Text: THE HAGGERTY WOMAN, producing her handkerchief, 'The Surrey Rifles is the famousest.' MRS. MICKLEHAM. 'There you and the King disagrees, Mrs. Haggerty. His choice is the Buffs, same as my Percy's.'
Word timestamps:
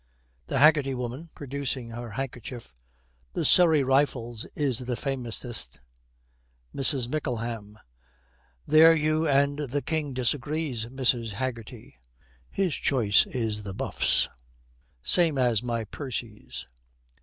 THE 0.47 0.57
HAGGERTY 0.57 0.95
WOMAN, 0.95 1.29
producing 1.35 1.91
her 1.91 2.09
handkerchief, 2.09 2.73
'The 3.33 3.45
Surrey 3.45 3.83
Rifles 3.83 4.45
is 4.55 4.79
the 4.79 4.95
famousest.' 4.95 5.79
MRS. 6.73 7.07
MICKLEHAM. 7.07 7.77
'There 8.65 8.95
you 8.95 9.27
and 9.27 9.59
the 9.59 9.83
King 9.83 10.15
disagrees, 10.15 10.87
Mrs. 10.87 11.33
Haggerty. 11.33 11.99
His 12.49 12.73
choice 12.73 13.27
is 13.27 13.61
the 13.61 13.75
Buffs, 13.75 14.27
same 15.03 15.37
as 15.37 15.61
my 15.61 15.83
Percy's.' 15.85 16.65